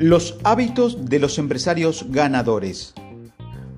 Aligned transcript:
Los 0.00 0.38
hábitos 0.44 1.10
de 1.10 1.18
los 1.18 1.36
empresarios 1.38 2.06
ganadores. 2.08 2.94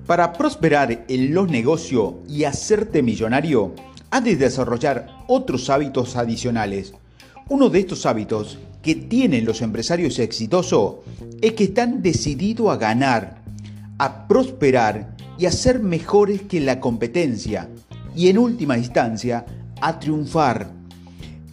Para 0.05 0.31
prosperar 0.31 1.03
en 1.09 1.33
los 1.33 1.49
negocios 1.49 2.13
y 2.29 2.45
hacerte 2.45 3.03
millonario, 3.03 3.75
has 4.09 4.23
de 4.23 4.37
desarrollar 4.37 5.07
otros 5.27 5.69
hábitos 5.69 6.15
adicionales. 6.15 6.93
Uno 7.49 7.69
de 7.69 7.79
estos 7.79 8.05
hábitos 8.05 8.57
que 8.81 8.95
tienen 8.95 9.43
los 9.43 9.61
empresarios 9.61 10.17
exitosos 10.17 10.99
es 11.41 11.51
que 11.55 11.65
están 11.65 12.01
decididos 12.01 12.69
a 12.69 12.77
ganar, 12.77 13.43
a 13.97 14.25
prosperar 14.25 15.17
y 15.37 15.45
a 15.45 15.51
ser 15.51 15.81
mejores 15.81 16.43
que 16.43 16.61
la 16.61 16.79
competencia 16.79 17.67
y 18.15 18.29
en 18.29 18.37
última 18.37 18.77
instancia 18.77 19.45
a 19.81 19.99
triunfar. 19.99 20.71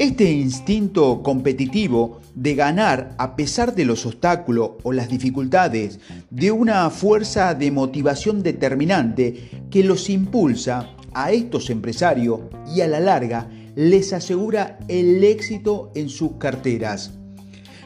Este 0.01 0.33
instinto 0.33 1.23
competitivo 1.23 2.23
de 2.35 2.55
ganar 2.55 3.15
a 3.19 3.37
pesar 3.37 3.75
de 3.75 3.85
los 3.85 4.07
obstáculos 4.07 4.71
o 4.83 4.95
las 4.95 5.11
dificultades, 5.11 6.01
de 6.31 6.51
una 6.51 6.89
fuerza 6.89 7.53
de 7.53 7.71
motivación 7.71 8.43
determinante 8.43 9.51
que 9.71 9.85
los 9.85 10.09
impulsa 10.09 10.97
a 11.13 11.33
estos 11.33 11.69
empresarios 11.69 12.41
y 12.75 12.81
a 12.81 12.89
la 12.89 12.99
larga 12.99 13.51
les 13.77 14.15
asegura 14.15 14.79
el 14.89 15.23
éxito 15.23 15.93
en 15.95 16.09
sus 16.09 16.33
carteras. 16.39 17.13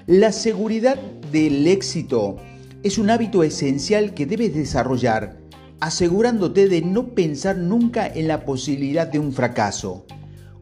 La 0.06 0.30
seguridad 0.30 1.00
del 1.32 1.66
éxito 1.66 2.36
es 2.84 2.96
un 2.96 3.10
hábito 3.10 3.42
esencial 3.42 4.14
que 4.14 4.26
debes 4.26 4.54
desarrollar, 4.54 5.40
asegurándote 5.80 6.68
de 6.68 6.80
no 6.80 7.08
pensar 7.08 7.58
nunca 7.58 8.06
en 8.06 8.28
la 8.28 8.44
posibilidad 8.44 9.08
de 9.08 9.18
un 9.18 9.32
fracaso. 9.32 10.06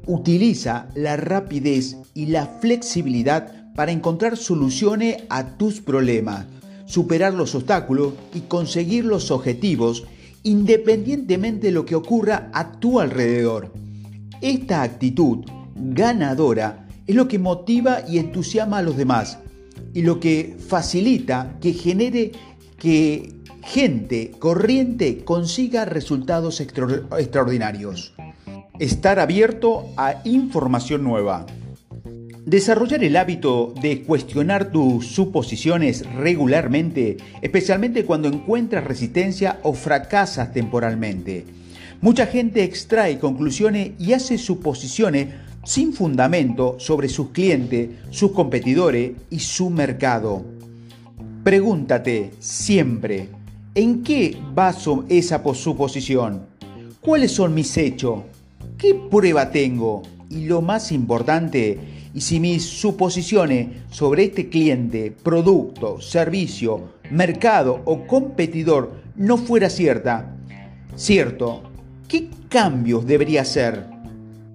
Utiliza 0.07 0.89
la 0.95 1.17
rapidez 1.17 1.97
y 2.15 2.27
la 2.27 2.47
flexibilidad 2.47 3.73
para 3.75 3.93
encontrar 3.93 4.37
soluciones 4.37 5.17
a 5.29 5.57
tus 5.57 5.81
problemas, 5.81 6.47
superar 6.87 7.35
los 7.35 7.55
obstáculos 7.55 8.15
y 8.35 8.41
conseguir 8.41 9.05
los 9.05 9.31
objetivos 9.31 10.05
independientemente 10.43 11.69
de 11.69 11.73
lo 11.73 11.87
que 11.87 11.95
ocurra 11.95 12.51
a 12.53 12.73
tu 12.73 13.01
alrededor. 13.01 13.73
Esta 14.41 14.83
actitud 14.83 15.45
ganadora 15.77 16.89
es 17.07 17.15
lo 17.15 17.29
que 17.29 17.39
motiva 17.39 18.01
y 18.09 18.19
entusiasma 18.19 18.79
a 18.79 18.83
los 18.83 18.97
demás 18.97 19.39
y 19.95 20.03
lo 20.03 20.21
que 20.21 20.57
facilita 20.59 21.57
que 21.61 21.73
genere 21.73 22.33
que 22.79 23.33
gente 23.63 24.33
corriente 24.39 25.25
consiga 25.25 25.85
resultados 25.85 26.61
extraordinarios. 26.61 28.13
Estar 28.83 29.21
abierto 29.21 29.93
a 29.97 30.23
información 30.25 31.05
nueva. 31.05 31.47
Desarrollar 32.45 33.05
el 33.05 33.17
hábito 33.17 33.73
de 33.81 34.03
cuestionar 34.03 34.73
tus 34.73 35.07
suposiciones 35.07 36.05
regularmente, 36.17 37.17
especialmente 37.43 38.05
cuando 38.05 38.27
encuentras 38.27 38.83
resistencia 38.83 39.61
o 39.63 39.73
fracasas 39.73 40.53
temporalmente. 40.53 41.45
Mucha 42.01 42.27
gente 42.27 42.65
extrae 42.65 43.21
conclusiones 43.21 43.93
y 44.01 44.15
hace 44.15 44.37
suposiciones 44.37 45.29
sin 45.65 45.93
fundamento 45.93 46.75
sobre 46.81 47.09
sus 47.09 47.29
clientes, 47.29 47.89
sus 48.11 48.33
competidores 48.33 49.13
y 49.31 49.39
su 49.39 49.71
mercado. 49.71 50.45
Pregúntate 51.45 52.33
siempre, 52.41 53.29
¿en 53.77 54.03
qué 54.03 54.37
baso 54.53 55.05
esa 55.09 55.41
suposición? 55.55 56.47
¿Cuáles 57.01 57.31
son 57.31 57.55
mis 57.55 57.77
hechos? 57.77 58.23
¿Qué 58.79 58.95
prueba 58.95 59.51
tengo? 59.51 60.03
Y 60.29 60.47
lo 60.47 60.63
más 60.63 60.93
importante, 60.93 61.79
y 62.15 62.21
si 62.21 62.41
mis 62.41 62.65
suposiciones 62.65 63.69
sobre 63.91 64.25
este 64.25 64.49
cliente, 64.49 65.13
producto, 65.23 66.01
servicio, 66.01 66.93
mercado 67.11 67.83
o 67.85 68.07
competidor 68.07 68.93
no 69.17 69.37
fuera 69.37 69.71
cierta, 69.71 70.37
cierto, 70.97 71.63
¿qué 72.09 72.29
cambios 72.49 73.07
debería 73.07 73.43
hacer? 73.43 73.87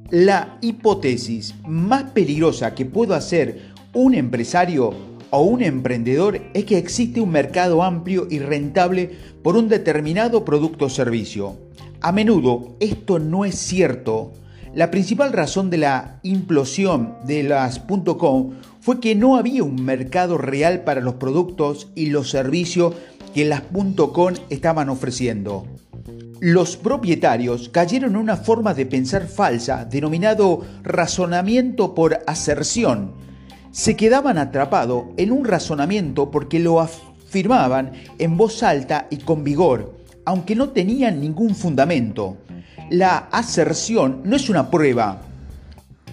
La 0.09 0.57
hipótesis 0.61 1.55
más 1.67 2.03
peligrosa 2.11 2.73
que 2.73 2.85
puedo 2.85 3.13
hacer 3.13 3.71
un 3.93 4.13
empresario 4.13 4.93
o 5.29 5.41
un 5.41 5.61
emprendedor 5.61 6.39
es 6.53 6.65
que 6.65 6.77
existe 6.77 7.19
un 7.19 7.31
mercado 7.31 7.83
amplio 7.83 8.27
y 8.29 8.39
rentable 8.39 9.11
por 9.43 9.57
un 9.57 9.67
determinado 9.67 10.45
producto 10.45 10.85
o 10.85 10.89
servicio. 10.89 11.66
A 12.07 12.13
menudo 12.13 12.77
esto 12.79 13.19
no 13.19 13.43
es 13.43 13.55
cierto. 13.55 14.31
La 14.73 14.89
principal 14.91 15.33
razón 15.33 15.69
de 15.69 15.75
la 15.75 16.21
implosión 16.23 17.15
de 17.25 17.43
las 17.43 17.79
.com 17.79 18.53
fue 18.79 19.01
que 19.01 19.13
no 19.13 19.35
había 19.35 19.65
un 19.65 19.83
mercado 19.83 20.37
real 20.37 20.85
para 20.85 21.01
los 21.01 21.15
productos 21.15 21.89
y 21.95 22.05
los 22.05 22.29
servicios 22.29 22.95
que 23.33 23.43
las 23.43 23.63
.com 24.13 24.33
estaban 24.49 24.87
ofreciendo. 24.87 25.65
Los 26.39 26.77
propietarios 26.77 27.67
cayeron 27.67 28.11
en 28.11 28.15
una 28.15 28.37
forma 28.37 28.73
de 28.73 28.85
pensar 28.85 29.27
falsa 29.27 29.83
denominado 29.83 30.61
razonamiento 30.83 31.93
por 31.93 32.21
aserción. 32.25 33.15
Se 33.71 33.97
quedaban 33.97 34.37
atrapados 34.37 35.07
en 35.17 35.33
un 35.33 35.43
razonamiento 35.43 36.31
porque 36.31 36.61
lo 36.61 36.79
afirmaban 36.79 37.91
en 38.17 38.37
voz 38.37 38.63
alta 38.63 39.07
y 39.09 39.17
con 39.17 39.43
vigor 39.43 39.96
aunque 40.27 40.57
no 40.57 40.71
tenían 40.71 41.21
ningún 41.21 41.55
fundamento. 41.55 42.35
La 42.89 43.29
aserción 43.31 44.23
no 44.25 44.35
es 44.35 44.49
una 44.49 44.69
prueba. 44.69 45.21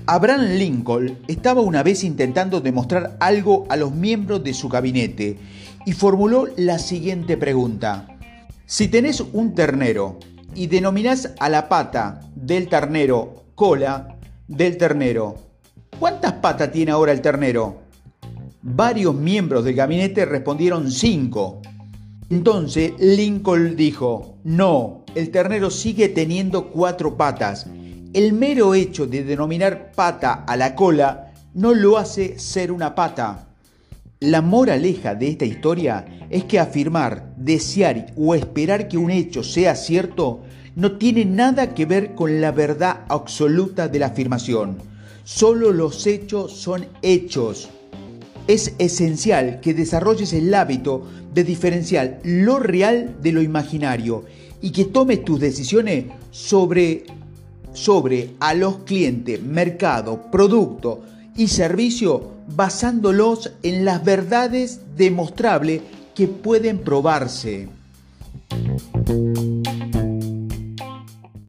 Abraham 0.06 0.56
Lincoln 0.56 1.18
estaba 1.26 1.62
una 1.62 1.82
vez 1.82 2.04
intentando 2.04 2.60
demostrar 2.60 3.16
algo 3.18 3.66
a 3.68 3.76
los 3.76 3.92
miembros 3.92 4.44
de 4.44 4.54
su 4.54 4.68
gabinete 4.68 5.36
y 5.84 5.94
formuló 5.94 6.46
la 6.56 6.78
siguiente 6.78 7.36
pregunta. 7.36 8.06
Si 8.66 8.86
tenés 8.86 9.20
un 9.20 9.52
ternero 9.56 10.20
y 10.54 10.68
denominás 10.68 11.32
a 11.40 11.48
la 11.48 11.68
pata 11.68 12.20
del 12.36 12.68
ternero 12.68 13.46
cola 13.56 14.16
del 14.46 14.76
ternero, 14.76 15.34
¿cuántas 15.98 16.34
patas 16.34 16.70
tiene 16.70 16.92
ahora 16.92 17.10
el 17.10 17.20
ternero? 17.20 17.80
Varios 18.62 19.12
miembros 19.12 19.64
del 19.64 19.74
gabinete 19.74 20.24
respondieron 20.24 20.92
cinco. 20.92 21.62
Entonces 22.30 22.92
Lincoln 22.98 23.76
dijo, 23.76 24.38
no, 24.44 25.04
el 25.14 25.30
ternero 25.30 25.70
sigue 25.70 26.08
teniendo 26.08 26.70
cuatro 26.70 27.16
patas. 27.16 27.66
El 28.12 28.32
mero 28.32 28.74
hecho 28.74 29.06
de 29.06 29.24
denominar 29.24 29.92
pata 29.92 30.44
a 30.46 30.56
la 30.56 30.74
cola 30.74 31.32
no 31.54 31.74
lo 31.74 31.98
hace 31.98 32.38
ser 32.38 32.72
una 32.72 32.94
pata. 32.94 33.48
La 34.20 34.40
moraleja 34.40 35.14
de 35.14 35.28
esta 35.28 35.44
historia 35.44 36.06
es 36.30 36.44
que 36.44 36.58
afirmar, 36.58 37.34
desear 37.36 38.06
o 38.16 38.34
esperar 38.34 38.88
que 38.88 38.96
un 38.96 39.10
hecho 39.10 39.42
sea 39.42 39.76
cierto 39.76 40.40
no 40.76 40.92
tiene 40.92 41.24
nada 41.24 41.74
que 41.74 41.86
ver 41.86 42.14
con 42.14 42.40
la 42.40 42.50
verdad 42.50 43.00
absoluta 43.08 43.88
de 43.88 43.98
la 43.98 44.06
afirmación. 44.06 44.78
Solo 45.24 45.72
los 45.72 46.06
hechos 46.06 46.52
son 46.52 46.86
hechos. 47.02 47.68
Es 48.46 48.74
esencial 48.78 49.60
que 49.60 49.72
desarrolles 49.72 50.32
el 50.34 50.52
hábito 50.54 51.06
de 51.32 51.44
diferenciar 51.44 52.20
lo 52.24 52.58
real 52.58 53.16
de 53.22 53.32
lo 53.32 53.40
imaginario 53.40 54.24
y 54.60 54.70
que 54.70 54.84
tomes 54.84 55.24
tus 55.24 55.40
decisiones 55.40 56.06
sobre, 56.30 57.04
sobre 57.72 58.30
a 58.40 58.54
los 58.54 58.78
clientes, 58.78 59.42
mercado, 59.42 60.30
producto 60.30 61.02
y 61.36 61.48
servicio 61.48 62.30
basándolos 62.54 63.52
en 63.62 63.84
las 63.84 64.04
verdades 64.04 64.80
demostrables 64.96 65.82
que 66.14 66.28
pueden 66.28 66.78
probarse. 66.78 67.68